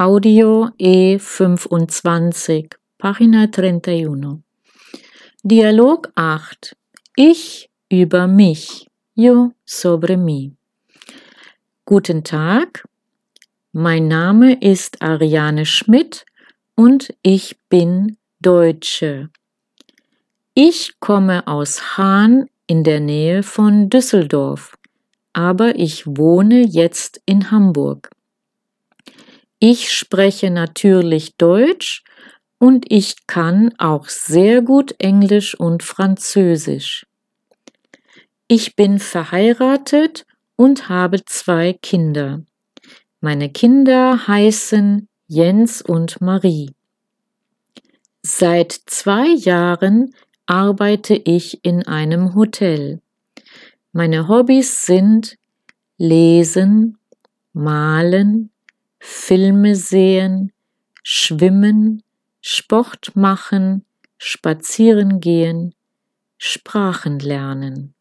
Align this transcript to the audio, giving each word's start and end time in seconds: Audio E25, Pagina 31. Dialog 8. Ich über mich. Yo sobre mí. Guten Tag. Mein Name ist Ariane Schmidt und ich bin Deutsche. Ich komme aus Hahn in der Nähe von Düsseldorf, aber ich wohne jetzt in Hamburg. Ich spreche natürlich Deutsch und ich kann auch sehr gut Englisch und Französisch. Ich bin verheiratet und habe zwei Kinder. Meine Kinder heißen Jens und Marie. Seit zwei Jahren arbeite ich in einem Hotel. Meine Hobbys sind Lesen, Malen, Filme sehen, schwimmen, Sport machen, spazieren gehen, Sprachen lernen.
Audio 0.00 0.70
E25, 0.78 2.74
Pagina 2.96 3.48
31. 3.52 4.40
Dialog 5.42 6.10
8. 6.14 6.74
Ich 7.16 7.68
über 7.90 8.26
mich. 8.26 8.86
Yo 9.14 9.52
sobre 9.66 10.16
mí. 10.16 10.52
Guten 11.84 12.24
Tag. 12.24 12.88
Mein 13.72 14.08
Name 14.08 14.54
ist 14.62 15.02
Ariane 15.02 15.66
Schmidt 15.66 16.24
und 16.76 17.12
ich 17.22 17.58
bin 17.68 18.16
Deutsche. 18.40 19.28
Ich 20.54 20.98
komme 21.00 21.46
aus 21.46 21.98
Hahn 21.98 22.46
in 22.66 22.84
der 22.84 23.00
Nähe 23.00 23.42
von 23.42 23.90
Düsseldorf, 23.90 24.78
aber 25.34 25.76
ich 25.78 26.06
wohne 26.06 26.62
jetzt 26.62 27.20
in 27.26 27.50
Hamburg. 27.50 28.08
Ich 29.62 29.92
spreche 29.92 30.50
natürlich 30.50 31.36
Deutsch 31.36 32.02
und 32.58 32.86
ich 32.88 33.26
kann 33.26 33.74
auch 33.76 34.08
sehr 34.08 34.62
gut 34.62 34.94
Englisch 34.98 35.54
und 35.54 35.82
Französisch. 35.82 37.06
Ich 38.48 38.74
bin 38.74 38.98
verheiratet 38.98 40.24
und 40.56 40.88
habe 40.88 41.22
zwei 41.26 41.74
Kinder. 41.74 42.42
Meine 43.20 43.50
Kinder 43.50 44.26
heißen 44.26 45.06
Jens 45.26 45.82
und 45.82 46.22
Marie. 46.22 46.70
Seit 48.22 48.72
zwei 48.86 49.26
Jahren 49.26 50.14
arbeite 50.46 51.14
ich 51.14 51.62
in 51.62 51.86
einem 51.86 52.34
Hotel. 52.34 53.02
Meine 53.92 54.26
Hobbys 54.26 54.86
sind 54.86 55.36
Lesen, 55.98 56.96
Malen, 57.52 58.50
Filme 59.00 59.74
sehen, 59.74 60.52
schwimmen, 61.02 62.02
Sport 62.42 63.16
machen, 63.16 63.84
spazieren 64.18 65.20
gehen, 65.20 65.74
Sprachen 66.36 67.18
lernen. 67.18 67.94